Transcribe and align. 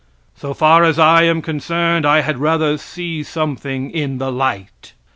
So 0.35 0.55
far 0.55 0.83
as 0.83 0.97
I 0.97 1.25
am 1.25 1.43
concerned 1.43 2.07
I 2.07 2.21
had 2.21 2.39
rather 2.39 2.75
see 2.79 3.21
something 3.21 3.91
in 3.91 4.17
the 4.17 4.31
light. 4.31 4.93